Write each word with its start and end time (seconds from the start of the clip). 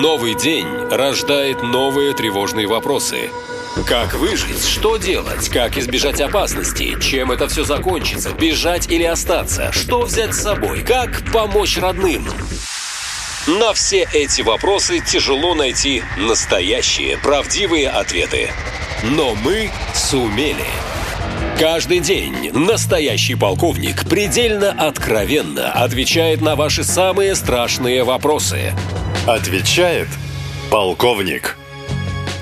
Новый 0.00 0.34
день 0.34 0.66
рождает 0.90 1.62
новые 1.62 2.14
тревожные 2.14 2.66
вопросы. 2.66 3.30
Как 3.86 4.14
выжить? 4.14 4.66
Что 4.66 4.96
делать? 4.96 5.48
Как 5.48 5.78
избежать 5.78 6.20
опасности? 6.20 6.98
Чем 7.00 7.30
это 7.30 7.46
все 7.46 7.62
закончится? 7.62 8.32
Бежать 8.32 8.90
или 8.90 9.04
остаться? 9.04 9.70
Что 9.70 10.02
взять 10.02 10.34
с 10.34 10.42
собой? 10.42 10.82
Как 10.82 11.22
помочь 11.32 11.78
родным? 11.78 12.26
На 13.46 13.72
все 13.72 14.08
эти 14.12 14.42
вопросы 14.42 14.98
тяжело 14.98 15.54
найти 15.54 16.02
настоящие, 16.16 17.16
правдивые 17.18 17.88
ответы. 17.88 18.50
Но 19.04 19.36
мы 19.36 19.70
сумели. 19.94 20.66
Каждый 21.58 22.00
день 22.00 22.50
настоящий 22.52 23.36
полковник 23.36 24.08
предельно 24.08 24.72
откровенно 24.72 25.70
отвечает 25.70 26.40
на 26.40 26.56
ваши 26.56 26.82
самые 26.82 27.36
страшные 27.36 28.02
вопросы. 28.02 28.72
Отвечает 29.24 30.08
полковник. 30.68 31.56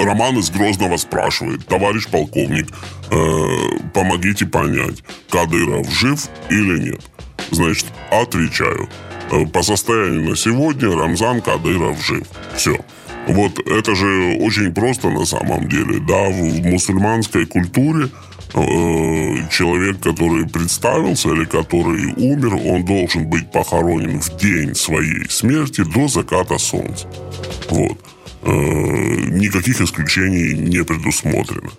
Роман 0.00 0.38
из 0.38 0.50
Грозного 0.50 0.96
спрашивает, 0.96 1.64
товарищ 1.66 2.08
полковник, 2.08 2.66
э, 3.10 3.88
помогите 3.94 4.44
понять, 4.44 5.04
Кадыров 5.30 5.88
жив 5.92 6.28
или 6.50 6.90
нет? 6.90 7.00
Значит, 7.52 7.86
отвечаю. 8.10 8.88
Э, 9.30 9.46
по 9.46 9.62
состоянию 9.62 10.30
на 10.30 10.36
сегодня 10.36 10.90
Рамзан 10.90 11.42
Кадыров 11.42 12.04
жив. 12.04 12.26
Все. 12.56 12.76
Вот 13.26 13.58
это 13.66 13.94
же 13.94 14.36
очень 14.40 14.72
просто 14.72 15.10
на 15.10 15.24
самом 15.24 15.68
деле. 15.68 16.00
Да, 16.00 16.28
в 16.28 16.62
мусульманской 16.64 17.46
культуре 17.46 18.08
э, 18.54 19.48
человек, 19.50 20.00
который 20.00 20.48
представился 20.48 21.30
или 21.30 21.44
который 21.44 22.14
умер, 22.16 22.54
он 22.54 22.84
должен 22.84 23.26
быть 23.26 23.50
похоронен 23.50 24.20
в 24.20 24.36
день 24.36 24.74
своей 24.74 25.28
смерти 25.28 25.82
до 25.82 26.08
заката 26.08 26.58
солнца. 26.58 27.08
Вот. 27.70 27.98
Э, 28.46 28.50
никаких 28.50 29.80
исключений 29.80 30.54
не 30.54 30.84
предусмотрено. 30.84 31.70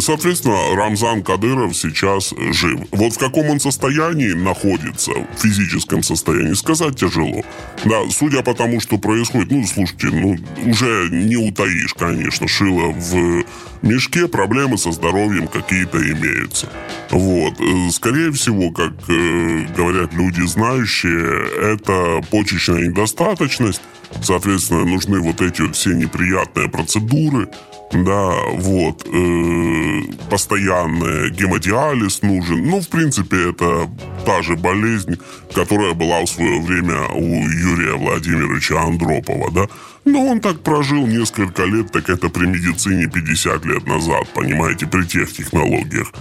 Соответственно, 0.00 0.76
Рамзан 0.76 1.22
Кадыров 1.22 1.74
сейчас 1.74 2.34
жив. 2.52 2.80
Вот 2.90 3.14
в 3.14 3.18
каком 3.18 3.48
он 3.48 3.58
состоянии 3.58 4.32
находится, 4.32 5.12
в 5.12 5.40
физическом 5.40 6.02
состоянии, 6.02 6.52
сказать 6.52 6.96
тяжело. 6.96 7.42
Да, 7.86 8.02
судя 8.10 8.42
по 8.42 8.52
тому, 8.52 8.80
что 8.80 8.98
происходит, 8.98 9.50
ну, 9.50 9.64
слушайте, 9.66 10.08
ну, 10.08 10.36
уже 10.66 11.08
не 11.10 11.36
утаишь, 11.36 11.94
конечно, 11.94 12.46
шило 12.46 12.92
в 12.92 13.44
мешке, 13.80 14.28
проблемы 14.28 14.76
со 14.76 14.92
здоровьем 14.92 15.48
какие-то 15.48 15.98
имеются. 15.98 16.68
Вот. 17.10 17.54
Э, 17.60 17.90
скорее 17.92 18.30
всего, 18.32 18.70
как 18.72 18.92
э, 19.08 19.66
говорят 19.74 20.12
люди 20.12 20.42
знающие, 20.42 21.72
это 21.72 22.20
почечная 22.30 22.88
недостаточность, 22.88 23.80
Соответственно, 24.22 24.84
нужны 24.84 25.20
вот 25.20 25.40
эти 25.40 25.62
вот 25.62 25.76
все 25.76 25.94
неприятные 25.94 26.68
процедуры, 26.68 27.48
да, 27.92 28.34
вот, 28.54 29.04
э, 29.06 30.02
постоянный 30.30 31.30
гемодиализ 31.30 32.22
нужен. 32.22 32.64
Ну, 32.64 32.80
в 32.80 32.88
принципе, 32.88 33.50
это 33.50 33.90
та 34.24 34.42
же 34.42 34.56
болезнь, 34.56 35.18
которая 35.54 35.94
была 35.94 36.20
в 36.20 36.26
свое 36.26 36.60
время 36.60 37.08
у 37.08 37.48
Юрия 37.48 37.94
Владимировича 37.94 38.80
Андропова, 38.80 39.50
да. 39.50 39.66
Но 40.04 40.24
он 40.26 40.40
так 40.40 40.60
прожил 40.60 41.06
несколько 41.06 41.64
лет, 41.64 41.90
так 41.92 42.08
это 42.08 42.28
при 42.28 42.46
медицине 42.46 43.06
50 43.06 43.64
лет 43.64 43.86
назад, 43.86 44.28
понимаете, 44.34 44.86
при 44.86 45.04
тех 45.04 45.32
технологиях. 45.32 46.12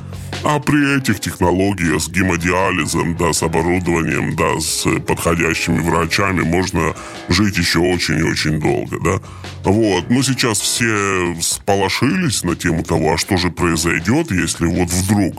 А 0.43 0.59
при 0.59 0.97
этих 0.97 1.19
технологиях 1.19 2.01
с 2.01 2.09
гемодиализом, 2.09 3.17
да, 3.17 3.33
с 3.33 3.43
оборудованием, 3.43 4.35
да, 4.35 4.59
с 4.59 4.87
подходящими 5.01 5.79
врачами 5.79 6.41
можно 6.41 6.95
жить 7.27 7.57
еще 7.57 7.79
очень 7.79 8.19
и 8.19 8.23
очень 8.23 8.59
долго, 8.59 8.99
да. 9.03 9.19
Вот. 9.63 10.09
Но 10.09 10.23
сейчас 10.23 10.59
все 10.61 11.35
сполошились 11.41 12.43
на 12.43 12.55
тему 12.55 12.83
того, 12.83 13.13
а 13.13 13.17
что 13.17 13.37
же 13.37 13.51
произойдет, 13.51 14.31
если 14.31 14.65
вот 14.65 14.89
вдруг. 14.89 15.35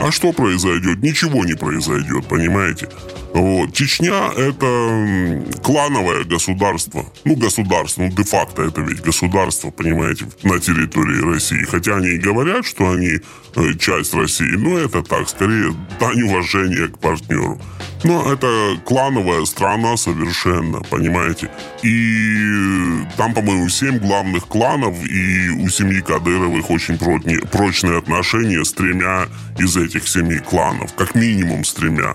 А 0.00 0.10
что 0.10 0.32
произойдет? 0.32 1.02
Ничего 1.02 1.44
не 1.44 1.54
произойдет, 1.54 2.26
понимаете? 2.26 2.88
Вот. 3.32 3.72
Чечня– 3.72 4.30
это 4.36 5.42
клановое 5.62 6.24
государство. 6.24 7.04
Ну, 7.24 7.36
государство, 7.36 8.02
ну, 8.02 8.08
де-факто 8.10 8.62
это 8.62 8.80
ведь 8.80 9.02
государство, 9.02 9.70
понимаете, 9.70 10.26
на 10.42 10.60
территории 10.60 11.32
России. 11.32 11.64
Хотя 11.64 11.96
они 11.96 12.08
и 12.08 12.18
говорят, 12.18 12.64
что 12.64 12.90
они 12.90 13.18
э, 13.56 13.74
часть 13.78 14.14
России, 14.14 14.56
но 14.56 14.78
это 14.78 15.02
так, 15.02 15.28
скорее, 15.28 15.74
дань 15.98 16.22
уважения 16.22 16.88
к 16.88 16.98
партнеру. 16.98 17.60
Но 18.04 18.30
это 18.30 18.78
клановая 18.84 19.46
страна 19.46 19.96
совершенно, 19.96 20.80
понимаете. 20.80 21.50
И 21.82 23.06
там, 23.16 23.32
по-моему, 23.32 23.68
семь 23.70 23.98
главных 23.98 24.46
кланов, 24.46 24.94
и 25.04 25.48
у 25.48 25.68
семьи 25.70 26.00
Кадыровых 26.02 26.70
очень 26.70 26.98
прочные 26.98 27.98
отношения 27.98 28.62
с 28.62 28.72
тремя 28.72 29.26
из 29.58 29.76
этих 29.78 30.06
семи 30.06 30.38
кланов. 30.38 30.94
Как 30.94 31.14
минимум 31.14 31.64
с 31.64 31.72
тремя. 31.72 32.14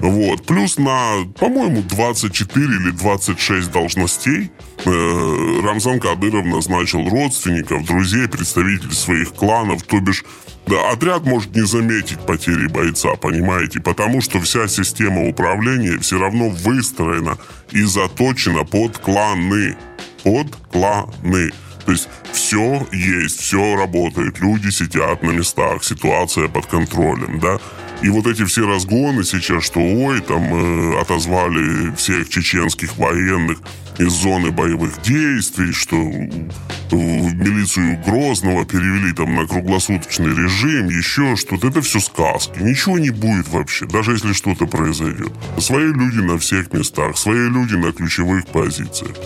Вот. 0.00 0.46
Плюс 0.46 0.78
на, 0.78 1.24
по-моему, 1.38 1.82
24 1.82 2.64
или 2.64 2.90
26 2.90 3.70
должностей 3.70 4.50
э, 4.84 5.60
Рамзан 5.62 6.00
Кадыров 6.00 6.46
назначил 6.46 7.08
родственников, 7.08 7.84
друзей, 7.84 8.28
представителей 8.28 8.94
своих 8.94 9.34
кланов, 9.34 9.82
то 9.82 10.00
бишь 10.00 10.24
да, 10.68 10.90
отряд 10.90 11.24
может 11.24 11.54
не 11.56 11.66
заметить 11.66 12.18
потери 12.20 12.66
бойца, 12.66 13.14
понимаете, 13.16 13.80
потому 13.80 14.20
что 14.20 14.38
вся 14.40 14.68
система 14.68 15.26
управления 15.26 15.98
все 15.98 16.18
равно 16.18 16.50
выстроена 16.50 17.38
и 17.70 17.82
заточена 17.82 18.64
под 18.64 18.98
кланы. 18.98 19.76
Под 20.24 20.54
кланы. 20.70 21.52
То 21.86 21.92
есть 21.92 22.08
все 22.48 22.88
есть, 22.92 23.40
все 23.40 23.76
работает, 23.76 24.40
люди 24.40 24.70
сидят 24.70 25.22
на 25.22 25.32
местах, 25.32 25.84
ситуация 25.84 26.48
под 26.48 26.64
контролем, 26.64 27.40
да. 27.40 27.58
И 28.00 28.08
вот 28.08 28.26
эти 28.26 28.46
все 28.46 28.66
разгоны 28.66 29.22
сейчас, 29.22 29.64
что 29.64 29.80
ой, 29.80 30.22
там 30.22 30.42
э, 30.54 30.98
отозвали 30.98 31.94
всех 31.96 32.30
чеченских 32.30 32.96
военных 32.96 33.58
из 33.98 34.12
зоны 34.12 34.50
боевых 34.50 35.02
действий, 35.02 35.72
что 35.72 35.96
в 35.96 37.34
милицию 37.34 38.02
Грозного 38.06 38.64
перевели 38.64 39.12
там 39.12 39.34
на 39.34 39.46
круглосуточный 39.46 40.30
режим, 40.30 40.88
еще 40.88 41.36
что-то. 41.36 41.68
Это 41.68 41.82
все 41.82 42.00
сказки. 42.00 42.60
Ничего 42.60 42.98
не 42.98 43.10
будет 43.10 43.48
вообще, 43.48 43.84
даже 43.84 44.12
если 44.12 44.32
что-то 44.32 44.66
произойдет. 44.66 45.32
Свои 45.58 45.92
люди 45.92 46.20
на 46.20 46.38
всех 46.38 46.72
местах, 46.72 47.18
свои 47.18 47.50
люди 47.50 47.74
на 47.74 47.92
ключевых 47.92 48.46
позициях. 48.46 49.16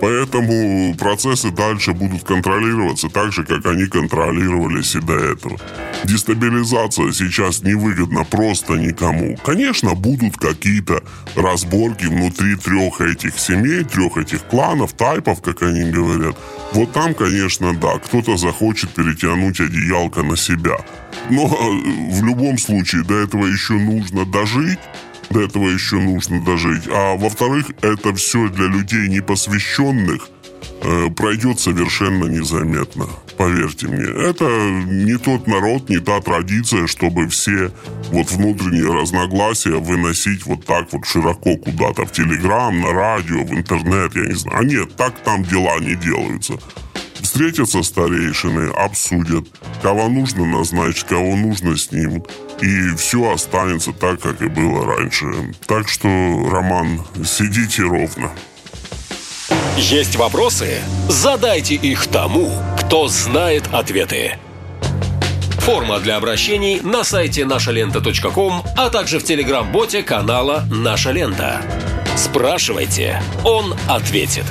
Поэтому 0.00 0.94
процессы 0.96 1.50
дальше 1.50 1.92
будут 1.92 2.24
контролироваться 2.24 3.08
так 3.08 3.32
же, 3.32 3.44
как 3.44 3.64
они 3.66 3.86
контролировались 3.86 4.94
и 4.94 5.00
до 5.00 5.14
этого. 5.14 5.58
Дестабилизация 6.04 7.12
сейчас 7.12 7.62
невыгодна 7.62 8.24
просто 8.24 8.74
никому. 8.74 9.36
Конечно, 9.44 9.94
будут 9.94 10.36
какие-то 10.36 11.02
разборки 11.36 12.06
внутри 12.06 12.56
трех 12.56 13.00
этих 13.00 13.38
семей, 13.38 13.84
трех 13.84 14.16
этих 14.16 14.42
кланов, 14.44 14.92
тайпов, 14.92 15.40
как 15.40 15.62
они 15.62 15.90
говорят. 15.90 16.36
Вот 16.72 16.92
там, 16.92 17.14
конечно, 17.14 17.74
да, 17.74 17.98
кто-то 17.98 18.36
захочет 18.36 18.90
перетянуть 18.90 19.60
одеялко 19.60 20.22
на 20.22 20.36
себя. 20.36 20.76
Но 21.30 21.46
э, 21.46 22.12
в 22.12 22.24
любом 22.24 22.58
случае 22.58 23.04
до 23.04 23.14
этого 23.14 23.46
еще 23.46 23.74
нужно 23.74 24.26
дожить, 24.26 24.78
до 25.30 25.42
этого 25.42 25.68
еще 25.68 25.96
нужно 25.96 26.40
дожить. 26.40 26.84
А 26.88 27.16
во-вторых, 27.16 27.66
это 27.82 28.14
все 28.14 28.48
для 28.48 28.66
людей 28.66 29.08
непосвященных 29.08 30.28
э, 30.82 31.10
пройдет 31.10 31.60
совершенно 31.60 32.26
незаметно. 32.26 33.06
Поверьте 33.36 33.88
мне. 33.88 34.04
Это 34.04 34.44
не 34.44 35.16
тот 35.18 35.46
народ, 35.46 35.88
не 35.88 35.98
та 35.98 36.20
традиция, 36.20 36.86
чтобы 36.86 37.28
все 37.28 37.72
вот 38.12 38.30
внутренние 38.30 38.92
разногласия 38.92 39.76
выносить 39.76 40.46
вот 40.46 40.64
так 40.64 40.92
вот 40.92 41.04
широко 41.04 41.56
куда-то 41.56 42.04
в 42.04 42.12
Телеграм, 42.12 42.80
на 42.80 42.92
радио, 42.92 43.42
в 43.44 43.52
интернет, 43.52 44.14
я 44.14 44.26
не 44.26 44.34
знаю. 44.34 44.58
А 44.60 44.64
нет, 44.64 44.96
так 44.96 45.18
там 45.24 45.42
дела 45.42 45.78
не 45.80 45.96
делаются. 45.96 46.54
Встретятся 47.34 47.82
старейшины, 47.82 48.70
обсудят, 48.70 49.44
кого 49.82 50.08
нужно 50.08 50.44
назначить, 50.44 51.02
кого 51.02 51.34
нужно 51.34 51.76
снимут. 51.76 52.30
И 52.62 52.94
все 52.94 53.32
останется 53.32 53.90
так, 53.90 54.20
как 54.20 54.40
и 54.40 54.46
было 54.46 54.86
раньше. 54.86 55.26
Так 55.66 55.88
что, 55.88 56.06
Роман, 56.08 57.02
сидите 57.24 57.82
ровно. 57.82 58.30
Есть 59.76 60.14
вопросы? 60.14 60.78
Задайте 61.08 61.74
их 61.74 62.06
тому, 62.06 62.52
кто 62.78 63.08
знает 63.08 63.64
ответы. 63.72 64.38
Форма 65.58 65.98
для 65.98 66.18
обращений 66.18 66.78
на 66.82 67.02
сайте 67.02 67.44
нашалента.ком, 67.44 68.62
а 68.76 68.90
также 68.90 69.18
в 69.18 69.24
телеграм-боте 69.24 70.04
канала 70.04 70.62
«Наша 70.70 71.10
лента». 71.10 71.60
Спрашивайте, 72.16 73.20
он 73.42 73.74
ответит. 73.88 74.44